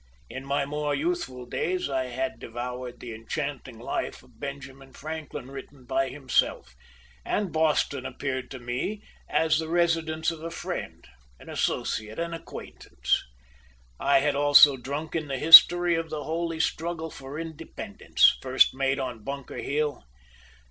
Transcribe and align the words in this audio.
In 0.31 0.43
my 0.47 0.65
more 0.65 0.95
youthful 0.95 1.45
days 1.45 1.87
I 1.87 2.05
had 2.05 2.39
devoured 2.39 2.99
the 2.99 3.13
enchanting 3.13 3.77
life 3.77 4.23
of 4.23 4.39
Benjamin 4.39 4.93
Franklin 4.93 5.51
written 5.51 5.85
by 5.85 6.09
himself, 6.09 6.73
and 7.23 7.53
Boston 7.53 8.03
appeared 8.03 8.49
to 8.49 8.57
me 8.57 9.03
as 9.29 9.59
the 9.59 9.69
residence 9.69 10.31
of 10.31 10.41
a 10.43 10.49
friend, 10.49 11.07
an 11.39 11.51
associate, 11.51 12.17
an 12.17 12.33
acquaintance. 12.33 13.23
I 13.99 14.21
had 14.21 14.35
also 14.35 14.75
drunk 14.75 15.15
in 15.15 15.27
the 15.27 15.37
history 15.37 15.93
of 15.93 16.09
the 16.09 16.23
holy 16.23 16.59
struggle 16.59 17.11
for 17.11 17.37
independence, 17.37 18.39
first 18.41 18.73
made 18.73 18.97
on 18.97 19.23
Bunker 19.23 19.57
Hill. 19.59 20.03